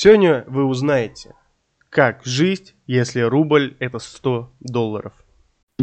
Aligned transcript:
Сегодня 0.00 0.44
вы 0.46 0.64
узнаете, 0.64 1.34
как 1.90 2.24
жить, 2.24 2.76
если 2.86 3.20
рубль 3.20 3.74
это 3.80 3.98
100 3.98 4.52
долларов. 4.60 5.12
О 5.80 5.82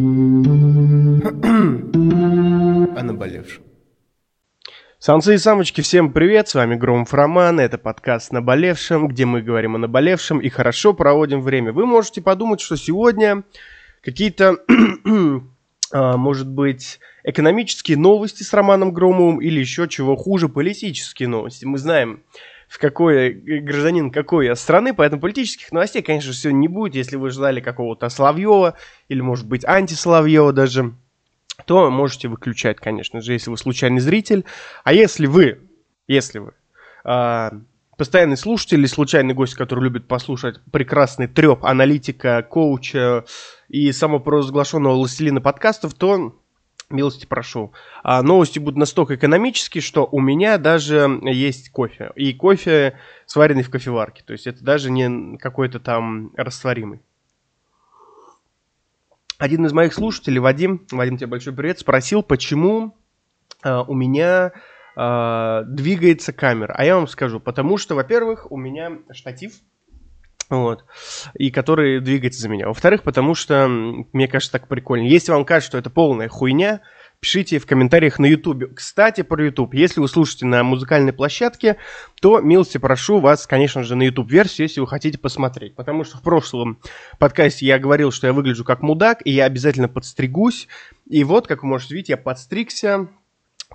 наболевшем. 3.03 3.63
Самцы 4.99 5.35
и 5.35 5.37
самочки, 5.37 5.81
всем 5.81 6.13
привет, 6.13 6.47
с 6.47 6.55
вами 6.55 6.75
Громов 6.75 7.13
Роман, 7.13 7.59
это 7.59 7.77
подкаст 7.77 8.31
«Наболевшем», 8.31 9.09
где 9.09 9.25
мы 9.25 9.41
говорим 9.41 9.75
о 9.75 9.79
наболевшем 9.79 10.39
и 10.39 10.47
хорошо 10.47 10.93
проводим 10.93 11.41
время. 11.41 11.73
Вы 11.73 11.85
можете 11.85 12.21
подумать, 12.21 12.61
что 12.61 12.77
сегодня 12.77 13.43
какие-то, 14.01 14.59
а, 15.91 16.15
может 16.15 16.47
быть, 16.47 17.01
экономические 17.25 17.97
новости 17.97 18.43
с 18.43 18.53
Романом 18.53 18.93
Громовым 18.93 19.41
или 19.41 19.59
еще 19.59 19.89
чего 19.89 20.15
хуже, 20.15 20.47
политические 20.47 21.27
новости. 21.27 21.65
Мы 21.65 21.77
знаем, 21.79 22.23
в 22.67 22.79
какой 22.79 23.33
гражданин 23.33 24.11
какой 24.11 24.55
страны, 24.55 24.93
поэтому 24.93 25.21
политических 25.21 25.71
новостей, 25.71 26.01
конечно, 26.01 26.33
сегодня 26.33 26.59
не 26.59 26.67
будет. 26.67 26.95
Если 26.95 27.15
вы 27.15 27.29
ждали 27.29 27.61
какого-то 27.61 28.09
Соловьева 28.09 28.75
или, 29.07 29.21
может 29.21 29.47
быть, 29.47 29.65
антисоловьева 29.65 30.53
даже, 30.53 30.93
то 31.65 31.89
можете 31.89 32.27
выключать, 32.27 32.77
конечно 32.77 33.21
же, 33.21 33.33
если 33.33 33.49
вы 33.49 33.57
случайный 33.57 34.01
зритель. 34.01 34.45
А 34.83 34.93
если 34.93 35.27
вы, 35.27 35.61
если 36.07 36.39
вы 36.39 36.53
э, 37.05 37.51
постоянный 37.97 38.37
слушатель 38.37 38.79
или 38.79 38.87
случайный 38.87 39.33
гость, 39.33 39.55
который 39.55 39.83
любит 39.83 40.07
послушать 40.07 40.59
прекрасный 40.71 41.27
треп 41.27 41.63
аналитика, 41.65 42.43
коуча 42.43 43.25
и 43.69 43.91
самопровозглашенного 43.91 44.95
властелина 44.95 45.41
подкастов, 45.41 45.93
то 45.93 46.35
Милости 46.95 47.25
прошу. 47.25 47.73
А 48.03 48.21
новости 48.21 48.59
будут 48.59 48.77
настолько 48.77 49.15
экономические, 49.15 49.81
что 49.81 50.07
у 50.11 50.19
меня 50.19 50.57
даже 50.57 51.19
есть 51.23 51.69
кофе. 51.69 52.11
И 52.15 52.33
кофе 52.33 52.97
сваренный 53.25 53.63
в 53.63 53.69
кофеварке. 53.69 54.23
То 54.25 54.33
есть 54.33 54.47
это 54.47 54.63
даже 54.63 54.89
не 54.89 55.37
какой-то 55.37 55.79
там 55.79 56.31
растворимый. 56.35 57.01
Один 59.37 59.65
из 59.65 59.73
моих 59.73 59.93
слушателей, 59.93 60.39
Вадим, 60.39 60.85
Вадим, 60.91 61.17
тебе 61.17 61.27
большой 61.27 61.53
привет, 61.53 61.79
спросил, 61.79 62.23
почему 62.23 62.95
а, 63.63 63.83
у 63.83 63.93
меня 63.93 64.53
а, 64.95 65.63
двигается 65.63 66.31
камера. 66.31 66.73
А 66.77 66.85
я 66.85 66.95
вам 66.95 67.07
скажу, 67.07 67.41
потому 67.41 67.77
что, 67.77 67.95
во-первых, 67.95 68.49
у 68.51 68.57
меня 68.57 68.99
штатив 69.11 69.55
вот. 70.49 70.85
И 71.35 71.51
который 71.51 71.99
двигается 71.99 72.41
за 72.41 72.49
меня. 72.49 72.67
Во-вторых, 72.67 73.03
потому 73.03 73.35
что, 73.35 73.67
мне 73.67 74.27
кажется, 74.27 74.51
так 74.51 74.67
прикольно. 74.67 75.07
Если 75.07 75.31
вам 75.31 75.45
кажется, 75.45 75.71
что 75.71 75.77
это 75.77 75.89
полная 75.89 76.27
хуйня, 76.27 76.81
пишите 77.19 77.59
в 77.59 77.65
комментариях 77.65 78.19
на 78.19 78.27
YouTube. 78.27 78.75
Кстати, 78.75 79.23
про 79.23 79.45
YouTube. 79.45 79.73
Если 79.73 79.99
вы 79.99 80.07
слушаете 80.07 80.45
на 80.45 80.63
музыкальной 80.63 81.13
площадке, 81.13 81.77
то, 82.21 82.39
милости 82.41 82.77
прошу 82.77 83.19
вас, 83.19 83.47
конечно 83.47 83.83
же, 83.83 83.95
на 83.95 84.03
YouTube-версию, 84.03 84.67
если 84.67 84.81
вы 84.81 84.87
хотите 84.87 85.17
посмотреть. 85.17 85.75
Потому 85.75 86.03
что 86.03 86.17
в 86.17 86.21
прошлом 86.21 86.79
подкасте 87.17 87.65
я 87.65 87.79
говорил, 87.79 88.11
что 88.11 88.27
я 88.27 88.33
выгляжу 88.33 88.63
как 88.63 88.81
мудак, 88.81 89.21
и 89.25 89.31
я 89.31 89.45
обязательно 89.45 89.87
подстригусь. 89.87 90.67
И 91.09 91.23
вот, 91.23 91.47
как 91.47 91.63
вы 91.63 91.69
можете 91.69 91.95
видеть, 91.95 92.09
я 92.09 92.17
подстригся, 92.17 93.07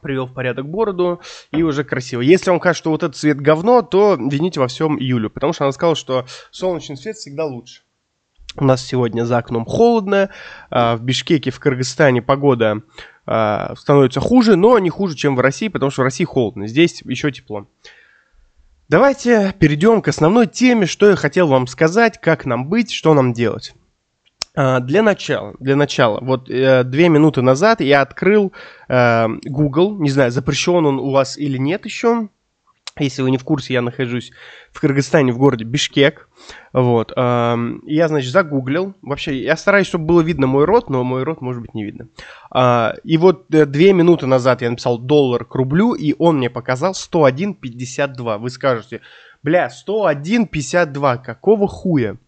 привел 0.01 0.27
в 0.27 0.35
порядок 0.35 0.69
бороду, 0.69 1.21
и 1.51 1.63
уже 1.63 1.85
красиво. 1.85 2.21
Если 2.21 2.51
вам 2.51 2.61
кажется, 2.61 2.83
что 2.83 2.91
вот 2.91 3.03
этот 3.03 3.17
цвет 3.17 3.41
говно, 3.41 3.83
то 3.83 4.17
вините 4.19 4.61
во 4.61 4.69
всем 4.69 4.97
Юлю, 4.97 5.31
потому 5.31 5.53
что 5.53 5.65
она 5.65 5.73
сказала, 5.73 5.97
что 5.97 6.27
солнечный 6.51 6.97
свет 6.97 7.17
всегда 7.17 7.45
лучше. 7.45 7.83
У 8.57 8.65
нас 8.65 8.85
сегодня 8.85 9.25
за 9.25 9.39
окном 9.39 9.65
холодно, 9.65 10.31
а, 10.71 10.97
в 10.97 11.03
Бишкеке, 11.03 11.51
в 11.51 11.61
Кыргызстане 11.61 12.21
погода 12.21 12.83
а, 13.25 13.75
становится 13.77 14.21
хуже, 14.21 14.57
но 14.57 14.79
не 14.79 14.91
хуже, 14.91 15.15
чем 15.15 15.37
в 15.37 15.41
России, 15.41 15.69
потому 15.69 15.91
что 15.91 16.03
в 16.03 16.05
России 16.05 16.25
холодно, 16.25 16.67
здесь 16.67 17.03
еще 17.03 17.31
тепло. 17.31 17.69
Давайте 18.89 19.55
перейдем 19.61 20.03
к 20.03 20.09
основной 20.09 20.49
теме, 20.49 20.87
что 20.87 21.09
я 21.09 21.15
хотел 21.15 21.47
вам 21.47 21.69
сказать, 21.69 22.21
как 22.21 22.45
нам 22.45 22.69
быть, 22.69 22.91
что 22.91 23.15
нам 23.15 23.33
делать. 23.33 23.73
А, 24.55 24.81
для 24.81 25.03
начала, 25.03 25.55
для 25.61 25.77
начала, 25.77 26.19
вот 26.21 26.51
э, 26.51 26.83
две 26.85 27.09
минуты 27.09 27.41
назад 27.41 27.81
я 27.81 28.03
открыл 28.03 28.53
э, 28.89 29.27
Google, 29.45 30.01
не 30.01 30.11
знаю, 30.11 30.33
запрещен 30.33 30.87
он 30.87 30.99
у 30.99 31.11
вас 31.11 31.39
или 31.39 31.57
нет 31.57 31.85
еще. 31.85 32.29
Если 32.99 33.23
вы 33.23 33.31
не 33.31 33.39
в 33.39 33.45
курсе, 33.45 33.75
я 33.75 33.83
нахожусь 33.83 34.33
в 34.73 34.81
Кыргызстане, 34.81 35.33
в 35.33 35.39
городе 35.39 35.65
Бишкек. 35.65 36.29
Вот. 36.73 37.13
Э, 37.17 37.57
я, 37.87 38.09
значит, 38.09 38.33
загуглил. 38.33 38.95
Вообще, 39.03 39.41
я 39.41 39.57
стараюсь, 39.57 39.87
чтобы 39.87 40.07
было 40.07 40.21
видно 40.21 40.49
мой 40.49 40.65
рот, 40.65 40.91
но 40.91 41.05
мой 41.05 41.23
рот, 41.23 41.41
может 41.41 41.63
быть, 41.63 41.75
не 41.75 41.85
видно. 41.85 42.09
Э, 42.53 42.95
и 43.05 43.19
вот 43.19 43.47
две 43.49 43.93
минуты 43.93 44.27
назад 44.27 44.63
я 44.63 44.71
написал 44.71 44.99
доллар 44.99 45.45
к 45.45 45.55
рублю, 45.55 45.95
и 45.95 46.17
он 46.19 46.39
мне 46.39 46.51
показал 46.51 46.93
101.52. 46.93 48.39
Вы 48.39 48.51
скажете, 48.51 49.01
бля, 49.45 49.69
101.52, 49.69 51.23
какого 51.23 51.69
хуя? 51.69 52.19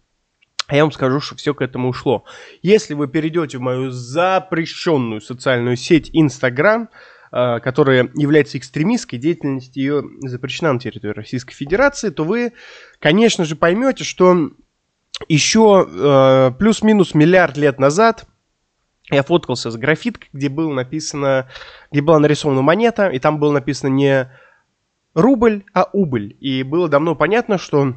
А 0.67 0.75
я 0.75 0.83
вам 0.83 0.91
скажу, 0.91 1.19
что 1.19 1.35
все 1.35 1.53
к 1.53 1.61
этому 1.61 1.89
ушло. 1.89 2.23
Если 2.61 2.93
вы 2.93 3.07
перейдете 3.07 3.57
в 3.57 3.61
мою 3.61 3.91
запрещенную 3.91 5.19
социальную 5.19 5.75
сеть 5.75 6.09
Instagram, 6.13 6.89
э, 7.31 7.59
которая 7.59 8.09
является 8.15 8.57
экстремистской, 8.57 9.19
деятельность 9.19 9.75
ее 9.75 10.03
запрещена 10.21 10.73
на 10.73 10.79
территории 10.79 11.13
Российской 11.13 11.53
Федерации, 11.53 12.09
то 12.09 12.23
вы, 12.23 12.53
конечно 12.99 13.43
же, 13.43 13.55
поймете, 13.55 14.03
что 14.03 14.51
еще 15.27 15.87
э, 15.87 16.51
плюс-минус 16.57 17.13
миллиард 17.13 17.57
лет 17.57 17.77
назад 17.77 18.25
я 19.11 19.21
фоткался 19.23 19.69
с 19.69 19.75
графиткой, 19.75 20.29
где 20.31 20.47
было 20.47 20.71
написано, 20.73 21.49
где 21.91 22.01
была 22.01 22.19
нарисована 22.19 22.61
монета, 22.61 23.09
и 23.09 23.19
там 23.19 23.37
было 23.37 23.51
написано 23.51 23.89
не 23.89 24.31
рубль, 25.13 25.65
а 25.73 25.89
убыль. 25.91 26.37
И 26.39 26.63
было 26.63 26.87
давно 26.87 27.15
понятно, 27.15 27.57
что 27.57 27.95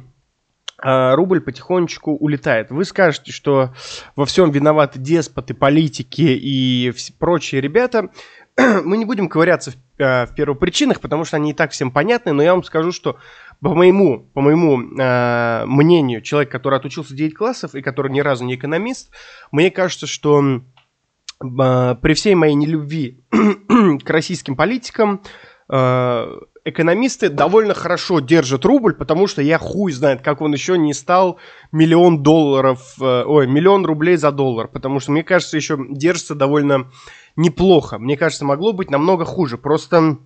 рубль 0.79 1.41
потихонечку 1.41 2.11
улетает. 2.15 2.69
Вы 2.69 2.85
скажете, 2.85 3.31
что 3.31 3.73
во 4.15 4.25
всем 4.25 4.51
виноваты 4.51 4.99
деспоты, 4.99 5.53
политики 5.53 6.21
и 6.21 6.93
прочие 7.17 7.61
ребята. 7.61 8.09
Мы 8.83 8.97
не 8.97 9.05
будем 9.05 9.29
ковыряться 9.29 9.71
в, 9.71 9.75
э, 10.01 10.25
в 10.25 10.33
первопричинах, 10.35 10.99
потому 10.99 11.25
что 11.25 11.37
они 11.37 11.51
и 11.51 11.53
так 11.53 11.71
всем 11.71 11.91
понятны, 11.91 12.33
но 12.33 12.41
я 12.41 12.53
вам 12.53 12.63
скажу, 12.63 12.91
что 12.91 13.17
по 13.61 13.73
моему, 13.73 14.27
по 14.33 14.41
моему 14.41 14.81
э, 14.81 15.65
мнению, 15.65 16.21
человек, 16.21 16.51
который 16.51 16.77
отучился 16.79 17.15
9 17.15 17.35
классов 17.35 17.75
и 17.75 17.81
который 17.81 18.11
ни 18.11 18.19
разу 18.19 18.45
не 18.45 18.55
экономист, 18.55 19.11
мне 19.51 19.69
кажется, 19.69 20.07
что 20.07 20.41
э, 20.43 21.95
при 22.01 22.13
всей 22.13 22.35
моей 22.35 22.55
нелюбви 22.55 23.23
к 24.03 24.09
российским 24.09 24.55
политикам, 24.55 25.21
экономисты 26.69 27.29
довольно 27.29 27.73
хорошо 27.73 28.19
держат 28.19 28.65
рубль, 28.65 28.93
потому 28.93 29.27
что 29.27 29.41
я 29.41 29.57
хуй 29.57 29.91
знает, 29.91 30.21
как 30.21 30.41
он 30.41 30.51
еще 30.53 30.77
не 30.77 30.93
стал 30.93 31.39
миллион 31.71 32.23
долларов, 32.23 32.95
э, 32.99 33.23
ой, 33.25 33.47
миллион 33.47 33.85
рублей 33.85 34.17
за 34.17 34.31
доллар, 34.31 34.67
потому 34.67 34.99
что, 34.99 35.11
мне 35.11 35.23
кажется, 35.23 35.55
еще 35.55 35.77
держится 35.89 36.35
довольно 36.35 36.91
неплохо. 37.37 37.99
Мне 37.99 38.17
кажется, 38.17 38.43
могло 38.43 38.73
быть 38.73 38.91
намного 38.91 39.23
хуже. 39.23 39.57
Просто 39.57 40.17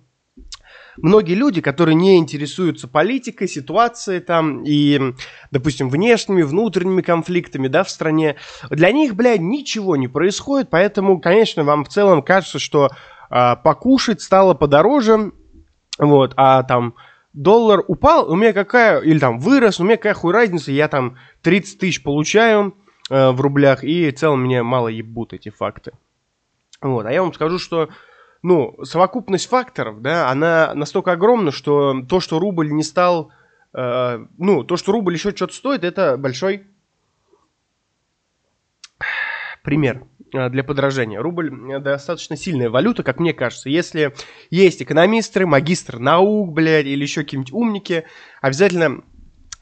многие 0.96 1.34
люди, 1.34 1.60
которые 1.60 1.94
не 1.94 2.18
интересуются 2.18 2.88
политикой, 2.88 3.46
ситуацией 3.46 4.18
там 4.18 4.64
и, 4.64 5.14
допустим, 5.52 5.90
внешними, 5.90 6.42
внутренними 6.42 7.02
конфликтами, 7.02 7.68
да, 7.68 7.84
в 7.84 7.90
стране, 7.90 8.34
для 8.68 8.90
них, 8.90 9.14
блядь, 9.14 9.40
ничего 9.40 9.94
не 9.94 10.08
происходит, 10.08 10.70
поэтому, 10.70 11.20
конечно, 11.20 11.62
вам 11.62 11.84
в 11.84 11.88
целом 11.88 12.20
кажется, 12.22 12.58
что 12.58 12.90
э, 13.30 13.56
покушать 13.62 14.20
стало 14.22 14.54
подороже, 14.54 15.30
вот, 15.98 16.34
а 16.36 16.62
там 16.62 16.94
доллар 17.32 17.82
упал, 17.86 18.30
у 18.30 18.36
меня 18.36 18.52
какая, 18.52 19.00
или 19.00 19.18
там 19.18 19.38
вырос, 19.38 19.80
у 19.80 19.84
меня 19.84 19.96
какая 19.96 20.14
хуй 20.14 20.32
разница, 20.32 20.72
я 20.72 20.88
там 20.88 21.16
30 21.42 21.78
тысяч 21.78 22.02
получаю 22.02 22.76
э, 23.10 23.30
в 23.30 23.40
рублях, 23.40 23.84
и 23.84 24.10
в 24.10 24.14
целом 24.14 24.42
мне 24.42 24.62
мало 24.62 24.88
ебут 24.88 25.32
эти 25.32 25.50
факты. 25.50 25.92
Вот, 26.80 27.06
а 27.06 27.12
я 27.12 27.22
вам 27.22 27.32
скажу, 27.32 27.58
что, 27.58 27.88
ну, 28.42 28.76
совокупность 28.82 29.48
факторов, 29.48 30.02
да, 30.02 30.30
она 30.30 30.72
настолько 30.74 31.12
огромна, 31.12 31.52
что 31.52 32.02
то, 32.08 32.20
что 32.20 32.38
рубль 32.38 32.70
не 32.70 32.82
стал, 32.82 33.32
э, 33.72 34.26
ну, 34.38 34.64
то, 34.64 34.76
что 34.76 34.92
рубль 34.92 35.14
еще 35.14 35.30
что-то 35.30 35.54
стоит, 35.54 35.84
это 35.84 36.16
большой 36.16 36.66
пример. 39.62 40.04
Э, 40.32 40.48
для 40.48 40.64
подражания. 40.64 41.20
Рубль 41.20 41.50
достаточно 41.80 42.36
сильная 42.36 42.70
валюта, 42.70 43.02
как 43.02 43.20
мне 43.20 43.32
кажется. 43.32 43.68
Если 43.68 44.14
есть 44.50 44.82
экономисты, 44.82 45.46
магистры 45.46 45.98
наук, 45.98 46.52
блядь, 46.52 46.86
или 46.86 47.02
еще 47.02 47.22
какие-нибудь 47.22 47.52
умники, 47.52 48.04
обязательно 48.40 49.02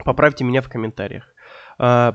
поправьте 0.05 0.45
меня 0.45 0.63
в 0.63 0.69
комментариях. 0.69 1.35
Э, 1.79 2.13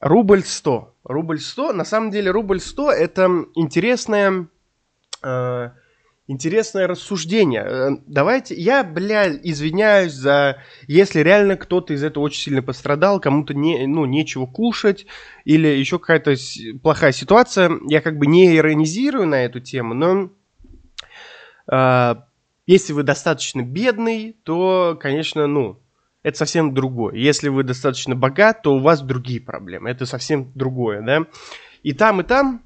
рубль 0.00 0.42
100. 0.42 0.96
Рубль 1.04 1.38
100, 1.40 1.72
на 1.72 1.84
самом 1.84 2.10
деле 2.10 2.30
рубль 2.30 2.60
100 2.60 2.92
это 2.92 3.44
интересная 3.54 4.46
интересное 6.30 6.86
рассуждение. 6.86 7.64
Э, 7.66 7.90
давайте, 8.06 8.54
я, 8.54 8.84
бля, 8.84 9.28
извиняюсь 9.28 10.12
за, 10.12 10.62
если 10.86 11.20
реально 11.20 11.56
кто-то 11.56 11.92
из 11.92 12.04
этого 12.04 12.22
очень 12.22 12.40
сильно 12.40 12.62
пострадал, 12.62 13.20
кому-то 13.20 13.52
не, 13.52 13.86
ну, 13.86 14.04
нечего 14.04 14.46
кушать, 14.46 15.06
или 15.44 15.66
еще 15.66 15.98
какая-то 15.98 16.34
плохая 16.82 17.10
ситуация, 17.10 17.72
я 17.88 18.00
как 18.00 18.16
бы 18.16 18.26
не 18.26 18.56
иронизирую 18.56 19.26
на 19.26 19.44
эту 19.44 19.58
тему, 19.58 19.94
но 19.94 20.30
э, 21.70 22.14
если 22.66 22.92
вы 22.92 23.02
достаточно 23.02 23.62
бедный, 23.62 24.36
то, 24.44 24.96
конечно, 25.00 25.48
ну, 25.48 25.82
это 26.22 26.38
совсем 26.38 26.74
другое. 26.74 27.16
Если 27.16 27.48
вы 27.48 27.64
достаточно 27.64 28.14
богат, 28.14 28.62
то 28.62 28.76
у 28.76 28.78
вас 28.78 29.02
другие 29.02 29.40
проблемы. 29.40 29.90
Это 29.90 30.06
совсем 30.06 30.52
другое, 30.54 31.02
да. 31.02 31.26
И 31.82 31.92
там, 31.92 32.20
и 32.20 32.24
там 32.24 32.62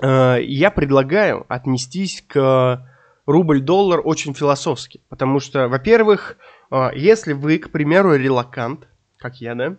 я 0.00 0.70
предлагаю 0.70 1.44
отнестись 1.48 2.24
к 2.26 2.84
рубль-доллар 3.28 4.00
очень 4.02 4.32
философски. 4.32 5.02
Потому 5.10 5.38
что, 5.38 5.68
во-первых, 5.68 6.38
э, 6.70 6.88
если 6.94 7.34
вы, 7.34 7.58
к 7.58 7.70
примеру, 7.70 8.14
релакант, 8.14 8.88
как 9.18 9.36
я, 9.42 9.54
да, 9.54 9.76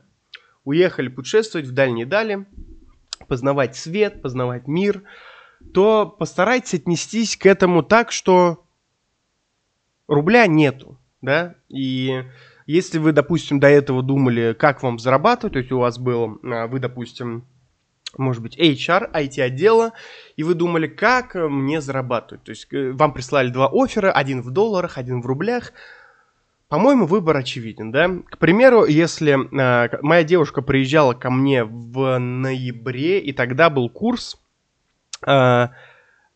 уехали 0.66 1.07
путешествовать 1.07 1.66
в 1.66 1.74
дальние 1.74 2.06
дали, 2.06 2.45
познавать 3.27 3.75
свет, 3.75 4.21
познавать 4.21 4.68
мир, 4.68 5.01
то 5.74 6.06
постарайтесь 6.06 6.75
отнестись 6.75 7.36
к 7.36 7.48
этому 7.48 7.81
так, 7.81 8.12
что 8.12 8.63
рубля 10.07 10.45
нету, 10.45 11.00
да, 11.21 11.56
и 11.69 12.24
если 12.68 13.00
вы, 13.00 13.13
допустим, 13.13 13.60
до 13.60 13.68
этого 13.68 14.04
думали, 14.04 14.54
как 14.54 14.83
вам 14.83 15.00
зарабатывать, 15.00 15.54
то 15.54 15.60
есть 15.60 15.71
у 15.71 15.80
вас 15.80 15.98
был, 15.98 16.39
а, 16.44 16.68
вы, 16.68 16.80
допустим, 16.80 17.48
может 18.17 18.41
быть, 18.41 18.57
HR, 18.57 19.11
IT-отдела, 19.13 19.94
и 20.35 20.44
вы 20.44 20.56
думали, 20.56 20.88
как 20.88 21.35
мне 21.35 21.81
зарабатывать. 21.81 22.44
То 22.44 22.50
есть 22.51 22.67
э, 22.71 22.91
вам 22.91 23.13
прислали 23.13 23.50
два 23.50 23.69
оффера, 23.71 24.11
один 24.11 24.41
в 24.41 24.51
долларах, 24.51 24.97
один 24.97 25.21
в 25.21 25.25
рублях. 25.25 25.73
По-моему, 26.67 27.06
выбор 27.06 27.38
очевиден, 27.38 27.91
да? 27.91 28.09
К 28.29 28.38
примеру, 28.38 28.85
если 28.85 29.33
э, 29.33 30.00
моя 30.01 30.23
девушка 30.23 30.61
приезжала 30.61 31.13
ко 31.13 31.29
мне 31.29 31.63
в 31.63 32.17
ноябре, 32.17 33.19
и 33.19 33.33
тогда 33.33 33.69
был 33.69 33.89
курс, 33.89 34.39
э, 35.25 35.67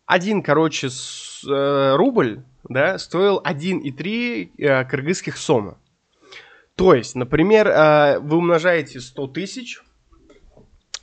один, 0.05 0.43
короче, 0.43 0.89
с, 0.89 1.43
э, 1.47 1.95
рубль, 1.95 2.43
да, 2.67 2.97
стоил 2.97 3.41
1,3 3.43 4.51
э, 4.57 4.85
кыргызских 4.85 5.37
сома. 5.37 5.77
То 6.75 6.95
есть, 6.95 7.15
например, 7.15 7.67
э, 7.67 8.19
вы 8.19 8.37
умножаете 8.37 8.99
100 8.99 9.27
тысяч 9.27 9.81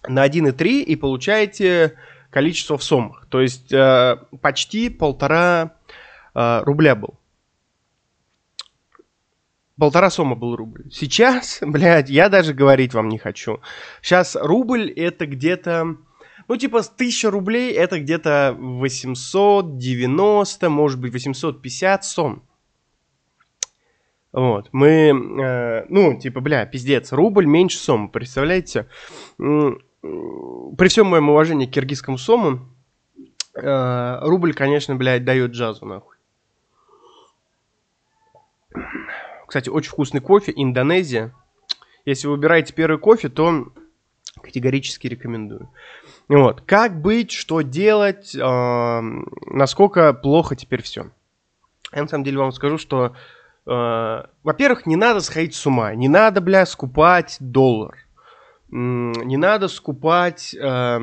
на 0.08 0.26
1,3 0.26 0.82
и 0.82 0.96
получаете 0.96 1.96
количество 2.30 2.78
в 2.78 2.82
суммах. 2.82 3.26
То 3.28 3.40
есть, 3.40 3.72
э, 3.72 4.16
почти 4.40 4.88
полтора 4.88 5.74
э, 6.34 6.62
рубля 6.62 6.94
был. 6.94 7.18
Полтора 9.78 10.10
сумма 10.10 10.36
был 10.36 10.56
рубль. 10.56 10.90
Сейчас, 10.92 11.58
блядь, 11.62 12.10
я 12.10 12.28
даже 12.28 12.54
говорить 12.54 12.94
вам 12.94 13.08
не 13.08 13.18
хочу. 13.18 13.60
Сейчас 14.02 14.36
рубль 14.36 14.90
это 14.90 15.26
где-то... 15.26 15.96
Ну, 16.48 16.56
типа, 16.56 16.80
1000 16.80 17.30
рублей 17.30 17.72
это 17.72 18.00
где-то 18.00 18.56
890, 18.58 20.68
может 20.68 21.00
быть, 21.00 21.12
850 21.12 22.04
сом. 22.04 22.42
Вот, 24.32 24.68
мы, 24.72 25.10
э, 25.10 25.86
ну, 25.88 26.18
типа, 26.18 26.40
бля, 26.40 26.66
пиздец, 26.66 27.12
рубль 27.12 27.46
меньше 27.46 27.78
сомы, 27.78 28.08
представляете? 28.08 28.88
При 30.02 30.88
всем 30.88 31.06
моем 31.06 31.28
уважении 31.28 31.66
к 31.66 31.70
киргизскому 31.70 32.18
сому, 32.18 32.68
э, 33.54 34.18
рубль, 34.22 34.54
конечно, 34.54 34.96
блядь, 34.96 35.24
дает 35.24 35.50
джазу, 35.52 35.84
нахуй. 35.84 36.16
Кстати, 39.46 39.68
очень 39.68 39.90
вкусный 39.90 40.20
кофе, 40.20 40.52
Индонезия. 40.54 41.34
Если 42.04 42.26
вы 42.26 42.34
выбираете 42.34 42.72
первый 42.72 42.98
кофе, 42.98 43.28
то 43.28 43.72
категорически 44.42 45.06
рекомендую. 45.06 45.70
Вот, 46.28 46.62
как 46.62 47.00
быть, 47.00 47.32
что 47.32 47.60
делать, 47.60 48.34
э, 48.34 49.00
насколько 49.46 50.14
плохо 50.14 50.56
теперь 50.56 50.82
все. 50.82 51.10
Я 51.92 52.02
на 52.02 52.08
самом 52.08 52.24
деле 52.24 52.38
вам 52.38 52.52
скажу, 52.52 52.78
что 52.78 53.14
Э, 53.66 54.24
во-первых, 54.42 54.86
не 54.86 54.96
надо 54.96 55.20
сходить 55.20 55.54
с 55.54 55.66
ума. 55.66 55.94
Не 55.94 56.08
надо, 56.08 56.40
бля, 56.40 56.66
скупать 56.66 57.36
доллар. 57.40 57.96
Не 58.70 59.36
надо 59.36 59.68
скупать, 59.68 60.54
э, 60.54 61.00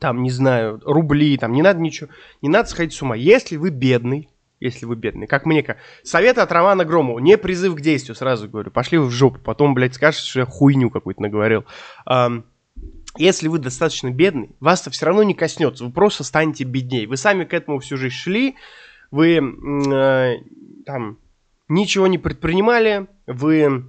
там, 0.00 0.22
не 0.22 0.30
знаю, 0.30 0.80
рубли, 0.84 1.36
там, 1.36 1.52
не 1.52 1.62
надо 1.62 1.80
ничего. 1.80 2.08
Не 2.42 2.48
надо 2.48 2.68
сходить 2.68 2.94
с 2.94 3.02
ума. 3.02 3.14
Если 3.16 3.56
вы 3.56 3.70
бедный, 3.70 4.30
если 4.60 4.86
вы 4.86 4.96
бедный, 4.96 5.26
как 5.26 5.46
мне 5.46 5.62
как. 5.62 5.78
Совет 6.02 6.38
от 6.38 6.50
Романа 6.50 6.84
Громова. 6.84 7.18
Не 7.18 7.36
призыв 7.36 7.74
к 7.74 7.80
действию, 7.80 8.16
сразу 8.16 8.48
говорю. 8.48 8.70
Пошли 8.70 8.98
вы 8.98 9.06
в 9.06 9.10
жопу. 9.10 9.38
Потом, 9.40 9.74
блядь, 9.74 9.94
скажешь, 9.94 10.22
что 10.22 10.40
я 10.40 10.46
хуйню 10.46 10.90
какую-то 10.90 11.22
наговорил. 11.22 11.64
если 13.16 13.48
вы 13.48 13.58
достаточно 13.58 14.10
бедный, 14.10 14.56
вас 14.60 14.82
это 14.82 14.90
все 14.90 15.06
равно 15.06 15.22
не 15.22 15.34
коснется. 15.34 15.84
Вы 15.84 15.92
просто 15.92 16.24
станете 16.24 16.64
беднее. 16.64 17.06
Вы 17.06 17.16
сами 17.16 17.44
к 17.44 17.52
этому 17.54 17.78
всю 17.78 17.96
жизнь 17.96 18.14
шли. 18.14 18.56
Вы 19.10 19.38
э, 19.38 20.34
там 20.84 21.18
ничего 21.68 22.06
не 22.06 22.18
предпринимали, 22.18 23.08
вы 23.26 23.84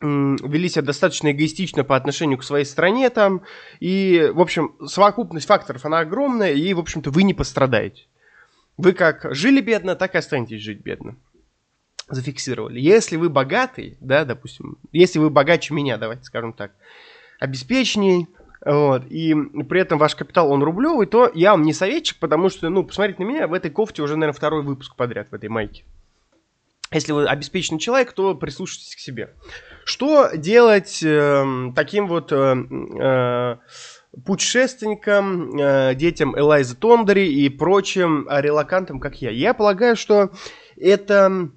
вели 0.00 0.68
себя 0.68 0.82
достаточно 0.82 1.30
эгоистично 1.30 1.84
по 1.84 1.96
отношению 1.96 2.38
к 2.38 2.44
своей 2.44 2.64
стране 2.64 3.08
там, 3.10 3.42
и, 3.80 4.30
в 4.34 4.40
общем, 4.40 4.74
совокупность 4.86 5.46
факторов, 5.46 5.84
она 5.84 6.00
огромная, 6.00 6.52
и, 6.52 6.72
в 6.74 6.78
общем-то, 6.78 7.10
вы 7.10 7.22
не 7.22 7.34
пострадаете. 7.34 8.04
Вы 8.76 8.92
как 8.92 9.26
жили 9.34 9.60
бедно, 9.60 9.96
так 9.96 10.14
и 10.14 10.18
останетесь 10.18 10.60
жить 10.60 10.82
бедно. 10.82 11.16
Зафиксировали. 12.08 12.78
Если 12.78 13.16
вы 13.16 13.30
богатый, 13.30 13.96
да, 14.00 14.24
допустим, 14.24 14.76
если 14.92 15.18
вы 15.18 15.30
богаче 15.30 15.72
меня, 15.72 15.96
давайте 15.96 16.24
скажем 16.24 16.52
так, 16.52 16.72
обеспеченней, 17.40 18.28
вот, 18.64 19.04
и 19.08 19.34
при 19.68 19.80
этом 19.80 19.98
ваш 19.98 20.14
капитал, 20.14 20.50
он 20.50 20.62
рублевый, 20.62 21.06
то 21.06 21.30
я 21.34 21.52
вам 21.52 21.62
не 21.62 21.72
советчик, 21.72 22.18
потому 22.18 22.50
что, 22.50 22.68
ну, 22.68 22.84
посмотрите 22.84 23.22
на 23.22 23.28
меня, 23.28 23.48
в 23.48 23.54
этой 23.54 23.70
кофте 23.70 24.02
уже, 24.02 24.16
наверное, 24.16 24.36
второй 24.36 24.62
выпуск 24.62 24.94
подряд, 24.94 25.28
в 25.30 25.34
этой 25.34 25.48
майке 25.48 25.84
если 26.92 27.12
вы 27.12 27.26
обеспеченный 27.26 27.80
человек, 27.80 28.12
то 28.12 28.34
прислушайтесь 28.34 28.94
к 28.96 28.98
себе. 28.98 29.34
Что 29.86 30.30
делать 30.34 31.00
э, 31.00 31.70
таким 31.76 32.08
вот 32.08 32.32
э, 32.32 32.36
э, 32.36 33.56
путешественникам, 34.24 35.56
э, 35.56 35.94
детям 35.94 36.36
Элайза 36.36 36.76
Тондери 36.76 37.28
и 37.32 37.48
прочим 37.48 38.26
релакантам, 38.28 38.98
как 38.98 39.22
я? 39.22 39.30
Я 39.30 39.54
полагаю, 39.54 39.94
что 39.94 40.32
это 40.76 41.50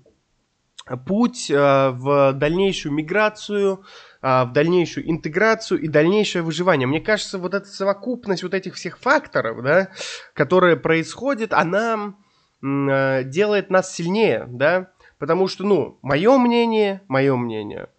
путь 1.08 1.50
э, 1.50 1.90
в 1.90 2.34
дальнейшую 2.34 2.94
миграцию, 2.94 3.84
э, 4.22 4.44
в 4.44 4.54
дальнейшую 4.54 5.10
интеграцию 5.10 5.82
и 5.82 5.88
дальнейшее 5.88 6.44
выживание. 6.44 6.88
Мне 6.88 7.02
кажется, 7.02 7.40
вот 7.40 7.56
эта 7.56 7.66
совокупность 7.66 8.44
вот 8.44 8.54
этих 8.54 8.76
всех 8.76 9.00
факторов, 9.00 9.64
да, 9.64 9.90
которые 10.36 10.78
происходят, 10.78 11.52
она 11.52 12.14
э, 12.62 13.24
делает 13.24 13.72
нас 13.72 13.92
сильнее, 13.92 14.46
да, 14.48 14.92
Потому 15.20 15.50
что, 15.50 15.66
ну, 15.66 16.00
мое 16.02 16.38
мнение, 16.38 17.02
мое 17.10 17.36
мнение, 17.36 17.90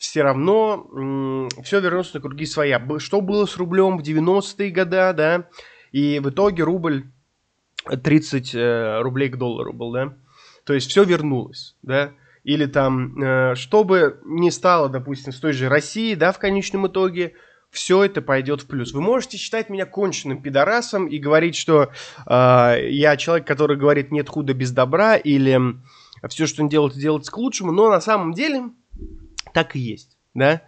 все 0.00 0.22
равно 0.22 1.48
все 1.62 1.78
вернется 1.78 2.16
на 2.16 2.20
круги 2.22 2.46
своя. 2.46 2.82
Что 2.98 3.20
было 3.20 3.44
с 3.44 3.58
рублем 3.58 3.98
в 3.98 4.02
90-е 4.02 4.70
годы, 4.70 5.12
да, 5.12 5.48
и 5.92 6.18
в 6.20 6.30
итоге 6.30 6.64
рубль 6.64 7.04
30 7.84 8.54
э, 8.54 9.00
рублей 9.02 9.28
к 9.28 9.36
доллару 9.36 9.74
был, 9.74 9.92
да. 9.92 10.14
То 10.64 10.72
есть 10.72 10.90
все 10.90 11.04
вернулось, 11.04 11.76
да. 11.82 12.12
Или 12.44 12.64
там, 12.64 13.22
э, 13.22 13.54
что 13.56 13.84
бы 13.84 14.18
ни 14.24 14.48
стало, 14.48 14.88
допустим, 14.88 15.32
с 15.32 15.38
той 15.38 15.52
же 15.52 15.68
России, 15.68 16.14
да, 16.14 16.32
в 16.32 16.38
конечном 16.38 16.86
итоге, 16.86 17.34
все 17.70 18.02
это 18.02 18.22
пойдет 18.22 18.62
в 18.62 18.68
плюс. 18.68 18.94
Вы 18.94 19.02
можете 19.02 19.36
считать 19.36 19.68
меня 19.68 19.84
конченным 19.84 20.40
пидорасом 20.40 21.08
и 21.08 21.18
говорить, 21.18 21.56
что 21.56 21.90
э, 22.26 22.88
я 22.88 23.18
человек, 23.18 23.46
который 23.46 23.76
говорит 23.76 24.12
нет 24.12 24.30
худа 24.30 24.54
без 24.54 24.72
добра, 24.72 25.16
или 25.16 25.60
все, 26.26 26.46
что 26.46 26.62
он 26.62 26.70
делает, 26.70 26.94
делается 26.94 27.30
к 27.30 27.36
лучшему, 27.36 27.70
но 27.70 27.90
на 27.90 28.00
самом 28.00 28.32
деле 28.32 28.70
так 29.52 29.76
и 29.76 29.78
есть, 29.78 30.16
да. 30.34 30.62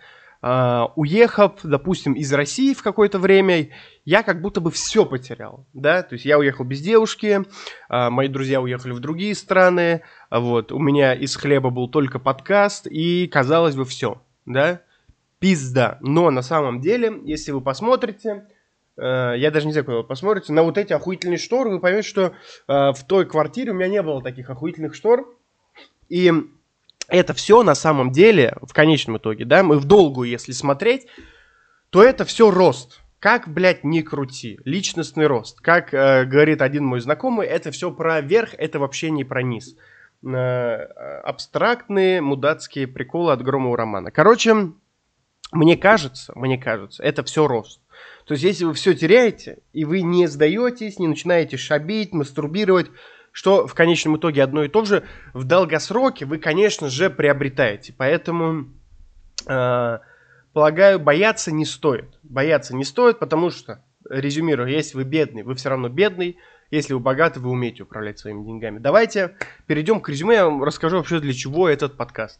Uh, 0.45 0.91
уехав, 0.97 1.61
допустим, 1.63 2.15
из 2.15 2.33
России 2.33 2.75
в 2.75 2.83
какое-то 2.83 3.21
время, 3.21 3.69
я 4.05 4.25
как 4.25 4.41
будто 4.41 4.61
бы 4.61 4.73
все 4.73 5.07
потерял, 5.07 5.69
да, 5.73 6.03
то 6.03 6.15
есть 6.15 6.25
я 6.25 6.37
уехал 6.37 6.65
без 6.65 6.81
девушки, 6.81 7.43
uh, 7.89 8.11
мои 8.11 8.27
друзья 8.27 8.61
уехали 8.61 8.91
в 8.91 8.99
другие 8.99 9.37
страны, 9.37 10.03
вот, 10.33 10.73
у 10.73 10.81
меня 10.81 11.15
из 11.15 11.37
хлеба 11.37 11.71
был 11.71 11.89
только 11.89 12.19
подкаст, 12.19 12.89
и, 12.91 13.29
казалось 13.29 13.77
бы, 13.77 13.85
все, 13.85 14.21
да, 14.45 14.81
пизда, 15.39 15.99
но 16.01 16.29
на 16.33 16.43
самом 16.43 16.81
деле, 16.81 17.21
если 17.23 17.53
вы 17.53 17.61
посмотрите, 17.61 18.45
я 18.97 19.51
даже 19.53 19.67
не 19.67 19.73
знаю, 19.73 19.85
куда 19.85 19.99
вы 19.99 20.05
посмотрите, 20.05 20.53
на 20.53 20.65
вот 20.65 20.77
эти 20.77 20.93
охуительные 20.93 21.39
шторы, 21.39 21.71
вы 21.71 21.79
поймете, 21.79 22.09
что 22.09 22.35
в 22.67 22.99
той 23.07 23.27
квартире 23.27 23.71
у 23.71 23.75
меня 23.75 23.87
не 23.87 24.03
было 24.03 24.21
таких 24.21 24.51
охуительных 24.51 24.97
штор, 24.97 25.33
и 26.09 26.33
это 27.09 27.35
все 27.35 27.63
на 27.63 27.75
самом 27.75 28.11
деле, 28.11 28.57
в 28.63 28.73
конечном 28.73 29.19
итоге, 29.19 29.45
да, 29.45 29.63
мы 29.63 29.79
в 29.79 29.85
долгую, 29.85 30.29
если 30.29 30.53
смотреть, 30.53 31.07
то 31.91 32.03
это 32.03 32.25
все 32.25 32.51
рост. 32.51 33.01
Как, 33.19 33.47
блядь, 33.47 33.85
не 33.85 34.03
крути. 34.03 34.59
Личностный 34.65 35.27
рост. 35.27 35.61
Как 35.61 35.95
э, 35.95 36.25
говорит 36.25 36.61
один 36.61 36.85
мой 36.85 37.01
знакомый, 37.01 37.47
это 37.47 37.71
все 37.71 37.93
про 37.93 38.21
верх, 38.21 38.55
это 38.59 38.81
вообще 38.81 39.11
не 39.11 39.23
про 39.23 39.43
низ. 39.43 39.77
Э, 40.25 40.77
абстрактные 41.23 42.21
мудацкие 42.21 42.89
приколы 42.89 43.33
от 43.33 43.43
Громова 43.43 43.77
романа. 43.77 44.11
Короче, 44.11 44.73
мне 45.53 45.77
кажется, 45.77 46.33
мне 46.35 46.59
кажется, 46.59 47.03
это 47.03 47.23
все 47.23 47.47
рост. 47.47 47.81
То 48.25 48.33
есть, 48.33 48.43
если 48.45 48.65
вы 48.65 48.75
все 48.75 48.95
теряете, 48.95 49.59
и 49.73 49.85
вы 49.85 50.03
не 50.03 50.27
сдаетесь, 50.27 50.99
не 50.99 51.09
начинаете 51.09 51.57
шабить, 51.57 52.13
мастурбировать, 52.13 52.91
что 53.33 53.67
в 53.67 53.75
конечном 53.75 54.19
итоге 54.19 54.43
одно 54.43 54.63
и 54.63 54.69
то 54.69 54.85
же, 54.85 55.05
в 55.33 55.45
долгосроке 55.45 56.27
вы, 56.27 56.39
конечно 56.39 56.89
же, 56.89 57.11
приобретаете. 57.11 57.95
Поэтому, 57.97 58.69
э, 59.47 59.99
полагаю, 60.53 61.01
бояться 61.01 61.51
не 61.51 61.65
стоит. 61.65 62.19
Бояться 62.23 62.77
не 62.77 62.85
стоит, 62.85 63.19
потому 63.19 63.51
что, 63.51 63.83
резюмирую, 64.09 64.69
если 64.69 64.97
вы 64.97 65.05
бедный, 65.05 65.43
вы 65.43 65.55
все 65.55 65.71
равно 65.71 65.89
бедный, 65.89 66.37
если 66.71 66.93
вы 66.93 67.01
богаты, 67.01 67.41
вы 67.41 67.51
умеете 67.51 67.83
управлять 67.83 68.19
своими 68.19 68.45
деньгами. 68.45 68.79
Давайте 68.79 69.37
перейдем 69.67 70.01
к 70.01 70.09
резюме, 70.09 70.37
я 70.37 70.45
вам 70.45 70.63
расскажу 70.63 70.99
вообще, 70.99 71.19
для 71.19 71.33
чего 71.33 71.69
этот 71.69 71.97
подкаст. 71.97 72.39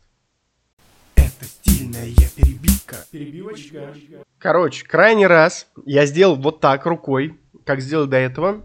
Это 1.17 1.45
стильная 1.45 2.09
перебивка. 2.37 2.97
Перебивочка. 3.11 3.95
Короче, 4.39 4.87
крайний 4.87 5.27
раз 5.27 5.69
я 5.87 6.05
сделал 6.05 6.37
вот 6.37 6.61
так 6.61 6.85
рукой, 6.85 7.39
как 7.65 7.81
сделал 7.81 8.07
до 8.07 8.17
этого. 8.17 8.63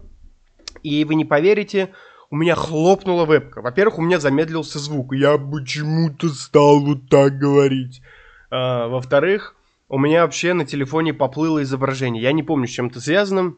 И 0.82 1.04
вы 1.04 1.14
не 1.14 1.24
поверите, 1.24 1.90
у 2.30 2.36
меня 2.36 2.54
хлопнула 2.54 3.24
вебка. 3.24 3.62
Во-первых, 3.62 3.98
у 3.98 4.02
меня 4.02 4.20
замедлился 4.20 4.78
звук. 4.78 5.14
Я 5.14 5.38
почему-то 5.38 6.28
стал 6.28 6.80
вот 6.80 7.08
так 7.08 7.38
говорить. 7.38 8.02
А, 8.50 8.88
во-вторых, 8.88 9.56
у 9.88 9.98
меня 9.98 10.22
вообще 10.22 10.52
на 10.52 10.66
телефоне 10.66 11.14
поплыло 11.14 11.62
изображение. 11.62 12.22
Я 12.22 12.32
не 12.32 12.42
помню, 12.42 12.66
с 12.66 12.70
чем 12.70 12.88
это 12.88 13.00
связано. 13.00 13.54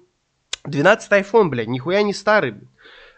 12 0.64 1.10
iPhone, 1.10 1.48
блядь, 1.48 1.68
нихуя 1.68 2.02
не 2.02 2.14
старый. 2.14 2.54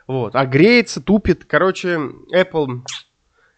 Вот, 0.06 0.34
а 0.34 0.46
греется, 0.46 1.02
тупит. 1.02 1.44
Короче, 1.44 1.98
Apple, 2.34 2.82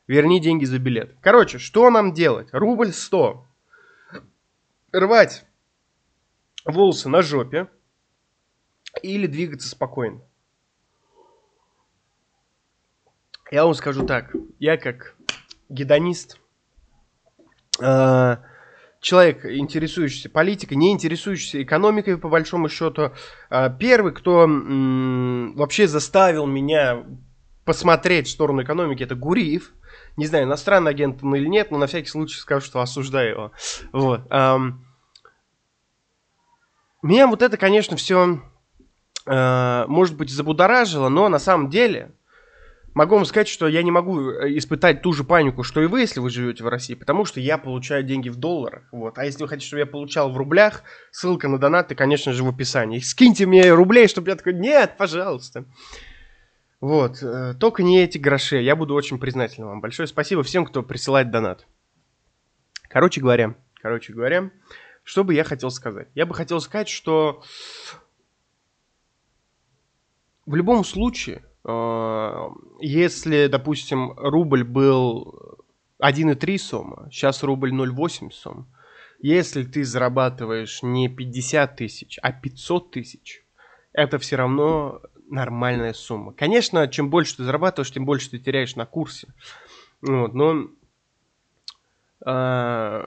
верни 0.08 0.40
деньги 0.40 0.64
за 0.64 0.78
билет. 0.78 1.14
Короче, 1.20 1.58
что 1.58 1.88
нам 1.90 2.12
делать? 2.12 2.48
Рубль 2.52 2.92
100. 2.92 3.46
Рвать 4.92 5.44
волосы 6.64 7.08
на 7.08 7.22
жопе 7.22 7.68
или 9.02 9.26
двигаться 9.26 9.68
спокойно. 9.68 10.20
Я 13.54 13.64
вам 13.66 13.74
скажу 13.74 14.04
так, 14.04 14.34
я 14.58 14.76
как 14.76 15.14
гедонист, 15.68 16.40
э, 17.80 18.36
человек, 19.00 19.44
интересующийся 19.44 20.28
политикой, 20.28 20.74
не 20.74 20.90
интересующийся 20.90 21.62
экономикой, 21.62 22.18
по 22.18 22.28
большому 22.28 22.68
счету, 22.68 23.12
э, 23.50 23.70
первый, 23.78 24.12
кто 24.12 24.48
вообще 24.48 25.86
заставил 25.86 26.46
меня 26.46 27.04
посмотреть 27.64 28.26
в 28.26 28.32
сторону 28.32 28.64
экономики, 28.64 29.04
это 29.04 29.14
Гуриев. 29.14 29.72
Не 30.16 30.26
знаю, 30.26 30.46
иностранный 30.46 30.90
агент 30.90 31.22
он 31.22 31.36
или 31.36 31.46
нет, 31.46 31.70
но 31.70 31.78
на 31.78 31.86
всякий 31.86 32.08
случай 32.08 32.40
скажу, 32.40 32.66
что 32.66 32.80
осуждаю 32.80 33.30
его. 33.30 33.52
Вот. 33.92 34.28
Меня 37.02 37.28
вот 37.28 37.40
это, 37.40 37.56
конечно, 37.56 37.96
все, 37.96 38.40
э, 39.26 39.84
может 39.86 40.16
быть, 40.16 40.30
забудоражило, 40.30 41.08
но 41.08 41.28
на 41.28 41.38
самом 41.38 41.70
деле 41.70 42.16
могу 42.94 43.16
вам 43.16 43.24
сказать, 43.24 43.48
что 43.48 43.68
я 43.68 43.82
не 43.82 43.90
могу 43.90 44.30
э, 44.30 44.56
испытать 44.56 45.02
ту 45.02 45.12
же 45.12 45.24
панику, 45.24 45.62
что 45.62 45.82
и 45.82 45.86
вы, 45.86 46.00
если 46.00 46.20
вы 46.20 46.30
живете 46.30 46.64
в 46.64 46.68
России, 46.68 46.94
потому 46.94 47.24
что 47.24 47.40
я 47.40 47.58
получаю 47.58 48.04
деньги 48.04 48.28
в 48.28 48.36
долларах. 48.36 48.84
Вот. 48.92 49.18
А 49.18 49.24
если 49.24 49.42
вы 49.42 49.48
хотите, 49.48 49.66
чтобы 49.66 49.80
я 49.80 49.86
получал 49.86 50.32
в 50.32 50.36
рублях, 50.36 50.84
ссылка 51.10 51.48
на 51.48 51.58
донаты, 51.58 51.94
конечно 51.94 52.32
же, 52.32 52.44
в 52.44 52.48
описании. 52.48 53.00
Скиньте 53.00 53.46
мне 53.46 53.72
рублей, 53.72 54.08
чтобы 54.08 54.30
я 54.30 54.36
такой, 54.36 54.54
нет, 54.54 54.96
пожалуйста. 54.96 55.66
Вот, 56.80 57.22
э, 57.22 57.54
только 57.58 57.82
не 57.82 58.02
эти 58.02 58.18
гроши. 58.18 58.56
Я 58.56 58.76
буду 58.76 58.94
очень 58.94 59.18
признателен 59.18 59.66
вам. 59.66 59.80
Большое 59.80 60.06
спасибо 60.06 60.42
всем, 60.42 60.64
кто 60.64 60.82
присылает 60.82 61.30
донат. 61.30 61.66
Короче 62.88 63.20
говоря, 63.20 63.56
короче 63.80 64.12
говоря, 64.12 64.50
что 65.02 65.24
бы 65.24 65.34
я 65.34 65.44
хотел 65.44 65.70
сказать? 65.70 66.08
Я 66.14 66.26
бы 66.26 66.34
хотел 66.34 66.60
сказать, 66.60 66.88
что 66.88 67.42
в 70.46 70.54
любом 70.54 70.84
случае 70.84 71.42
если, 71.66 73.46
допустим, 73.46 74.12
рубль 74.18 74.64
был 74.64 75.58
1,3 75.98 76.58
сома, 76.58 77.08
сейчас 77.10 77.42
рубль 77.42 77.72
0,8 77.72 78.30
сом, 78.30 78.66
если 79.20 79.64
ты 79.64 79.84
зарабатываешь 79.84 80.82
не 80.82 81.08
50 81.08 81.76
тысяч, 81.76 82.18
а 82.22 82.32
500 82.32 82.90
тысяч, 82.90 83.44
это 83.94 84.18
все 84.18 84.36
равно 84.36 85.00
нормальная 85.30 85.94
сумма. 85.94 86.34
Конечно, 86.34 86.86
чем 86.88 87.08
больше 87.08 87.38
ты 87.38 87.44
зарабатываешь, 87.44 87.92
тем 87.92 88.04
больше 88.04 88.30
ты 88.30 88.38
теряешь 88.38 88.76
на 88.76 88.84
курсе. 88.84 89.28
Вот, 90.02 90.34
но 90.34 90.68
э, 92.26 93.04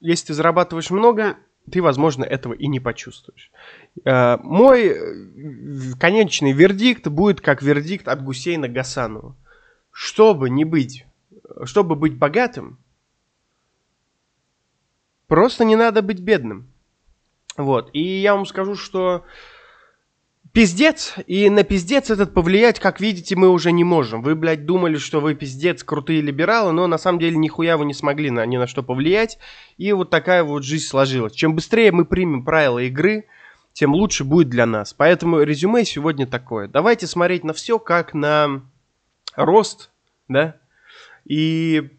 если 0.00 0.26
ты 0.26 0.34
зарабатываешь 0.34 0.90
много, 0.90 1.36
ты, 1.70 1.82
возможно, 1.82 2.24
этого 2.24 2.52
и 2.52 2.66
не 2.68 2.80
почувствуешь. 2.80 3.50
Э, 4.04 4.38
мой 4.42 4.88
э, 4.88 5.94
конечный 5.98 6.52
вердикт 6.52 7.06
будет 7.08 7.40
как 7.40 7.62
вердикт 7.62 8.08
от 8.08 8.22
Гусейна 8.22 8.68
Гасанова. 8.68 9.36
Чтобы 9.90 10.50
не 10.50 10.64
быть, 10.64 11.06
чтобы 11.64 11.96
быть 11.96 12.16
богатым, 12.16 12.78
просто 15.26 15.64
не 15.64 15.76
надо 15.76 16.02
быть 16.02 16.20
бедным. 16.20 16.70
Вот. 17.56 17.90
И 17.94 18.20
я 18.20 18.34
вам 18.34 18.46
скажу, 18.46 18.76
что 18.76 19.24
пиздец, 20.56 21.16
и 21.26 21.50
на 21.50 21.64
пиздец 21.64 22.08
этот 22.08 22.32
повлиять, 22.32 22.80
как 22.80 22.98
видите, 22.98 23.36
мы 23.36 23.50
уже 23.50 23.72
не 23.72 23.84
можем. 23.84 24.22
Вы, 24.22 24.34
блядь, 24.34 24.64
думали, 24.64 24.96
что 24.96 25.20
вы 25.20 25.34
пиздец, 25.34 25.84
крутые 25.84 26.22
либералы, 26.22 26.72
но 26.72 26.86
на 26.86 26.96
самом 26.96 27.18
деле 27.18 27.36
нихуя 27.36 27.76
вы 27.76 27.84
не 27.84 27.92
смогли 27.92 28.30
на, 28.30 28.46
ни 28.46 28.56
на 28.56 28.66
что 28.66 28.82
повлиять, 28.82 29.38
и 29.76 29.92
вот 29.92 30.08
такая 30.08 30.44
вот 30.44 30.64
жизнь 30.64 30.86
сложилась. 30.86 31.34
Чем 31.34 31.54
быстрее 31.54 31.92
мы 31.92 32.06
примем 32.06 32.42
правила 32.42 32.78
игры, 32.78 33.26
тем 33.74 33.92
лучше 33.92 34.24
будет 34.24 34.48
для 34.48 34.64
нас. 34.64 34.94
Поэтому 34.94 35.42
резюме 35.42 35.84
сегодня 35.84 36.26
такое. 36.26 36.68
Давайте 36.68 37.06
смотреть 37.06 37.44
на 37.44 37.52
все 37.52 37.78
как 37.78 38.14
на 38.14 38.62
рост, 39.34 39.90
да, 40.26 40.56
и 41.26 41.90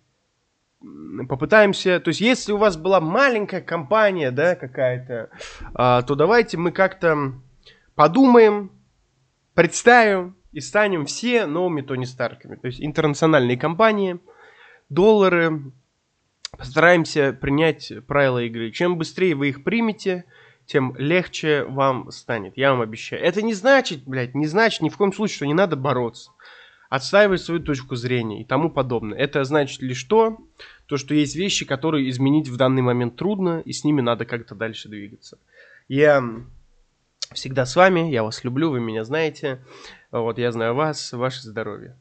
попытаемся, 1.30 2.00
то 2.00 2.08
есть 2.08 2.22
если 2.22 2.54
у 2.54 2.58
вас 2.58 2.76
была 2.76 3.02
маленькая 3.02 3.62
компания, 3.62 4.32
да, 4.32 4.56
какая-то, 4.56 5.30
а, 5.76 6.02
то 6.02 6.16
давайте 6.16 6.58
мы 6.58 6.72
как-то 6.72 7.34
подумаем, 7.98 8.72
представим 9.56 10.38
и 10.52 10.62
станем 10.62 11.08
все 11.08 11.48
новыми 11.48 11.82
Тони 11.82 12.06
Старками. 12.06 12.56
То 12.56 12.68
есть 12.68 12.80
интернациональные 12.80 13.58
компании, 13.58 14.20
доллары, 14.88 15.74
постараемся 16.56 17.34
принять 17.34 17.92
правила 18.06 18.44
игры. 18.44 18.70
Чем 18.70 19.00
быстрее 19.00 19.34
вы 19.34 19.50
их 19.50 19.64
примете, 19.64 20.26
тем 20.68 20.96
легче 20.98 21.64
вам 21.64 22.12
станет. 22.12 22.56
Я 22.56 22.72
вам 22.72 22.82
обещаю. 22.82 23.24
Это 23.24 23.42
не 23.42 23.56
значит, 23.56 24.04
блядь, 24.06 24.36
не 24.36 24.46
значит 24.46 24.82
ни 24.82 24.90
в 24.90 24.98
коем 24.98 25.12
случае, 25.12 25.38
что 25.38 25.48
не 25.48 25.56
надо 25.56 25.76
бороться. 25.76 26.30
Отстаивать 26.92 27.42
свою 27.42 27.62
точку 27.62 27.96
зрения 27.96 28.42
и 28.42 28.46
тому 28.46 28.70
подобное. 28.70 29.18
Это 29.18 29.44
значит 29.44 29.82
лишь 29.82 30.04
то, 30.04 30.38
то, 30.86 30.98
что 30.98 31.16
есть 31.16 31.36
вещи, 31.36 31.66
которые 31.66 32.08
изменить 32.12 32.48
в 32.48 32.58
данный 32.58 32.84
момент 32.84 33.16
трудно, 33.16 33.60
и 33.66 33.74
с 33.74 33.84
ними 33.84 34.02
надо 34.02 34.26
как-то 34.26 34.54
дальше 34.54 34.88
двигаться. 34.88 35.40
Я 35.88 36.22
всегда 37.34 37.66
с 37.66 37.76
вами, 37.76 38.10
я 38.10 38.24
вас 38.24 38.44
люблю, 38.44 38.72
вы 38.72 38.80
меня 38.80 39.04
знаете. 39.04 39.64
Вот, 40.12 40.38
я 40.38 40.52
знаю 40.52 40.76
вас, 40.76 41.12
ваше 41.14 41.42
здоровье. 41.42 41.98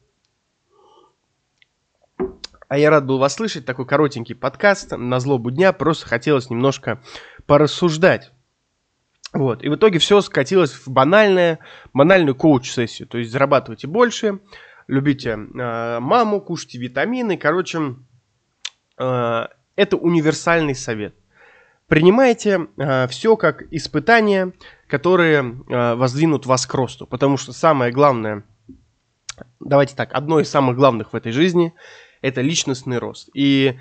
А 2.67 2.77
я 2.77 2.89
рад 2.89 3.05
был 3.05 3.17
вас 3.17 3.35
слышать, 3.35 3.65
такой 3.65 3.85
коротенький 3.85 4.35
подкаст 4.35 4.91
на 4.91 5.19
злобу 5.19 5.51
дня, 5.51 5.71
просто 5.71 6.05
хотелось 6.05 6.49
немножко 6.49 7.01
порассуждать. 7.45 8.31
Вот, 9.33 9.63
и 9.63 9.69
в 9.69 9.75
итоге 9.75 9.99
все 9.99 10.19
скатилось 10.21 10.71
в 10.71 10.87
банальное, 10.87 11.59
банальную 11.93 12.35
коуч-сессию, 12.35 13.07
то 13.07 13.17
есть 13.17 13.31
зарабатывайте 13.31 13.87
больше, 13.87 14.39
любите 14.87 15.31
э, 15.31 15.99
маму, 15.99 16.41
кушайте 16.41 16.77
витамины, 16.77 17.37
короче, 17.37 17.95
э, 18.97 19.47
это 19.75 19.97
универсальный 19.97 20.75
совет. 20.75 21.13
Принимайте 21.87 22.67
э, 22.77 23.07
все 23.07 23.37
как 23.37 23.63
испытания, 23.71 24.53
которые 24.87 25.39
э, 25.69 25.95
воздвинут 25.95 26.45
вас 26.45 26.65
к 26.65 26.73
росту. 26.73 27.05
Потому 27.05 27.37
что 27.37 27.53
самое 27.53 27.91
главное, 27.91 28.43
давайте 29.59 29.95
так, 29.95 30.13
одно 30.13 30.39
из 30.39 30.49
самых 30.49 30.75
главных 30.77 31.13
в 31.13 31.15
этой 31.15 31.31
жизни– 31.31 31.73
это 32.21 32.41
личностный 32.41 32.97
рост. 32.97 33.29
И 33.33 33.77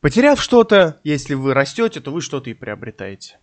потеряв 0.00 0.40
что-то, 0.40 1.00
если 1.04 1.34
вы 1.34 1.54
растете, 1.54 2.00
то 2.00 2.12
вы 2.12 2.20
что-то 2.20 2.50
и 2.50 2.54
приобретаете. 2.54 3.38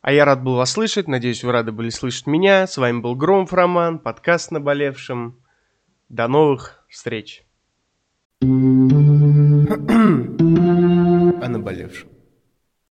А 0.00 0.12
я 0.12 0.24
рад 0.24 0.42
был 0.42 0.56
вас 0.56 0.70
слышать, 0.70 1.08
надеюсь, 1.08 1.42
вы 1.42 1.52
рады 1.52 1.72
были 1.72 1.88
слышать 1.88 2.26
меня. 2.26 2.66
С 2.66 2.76
вами 2.76 3.00
был 3.00 3.14
Громов 3.14 3.52
Роман, 3.52 3.98
подкаст 3.98 4.50
«Наболевшим». 4.50 5.38
До 6.10 6.28
новых 6.28 6.84
встреч. 6.88 7.42
О 8.42 8.46
наболевшем. 11.48 12.13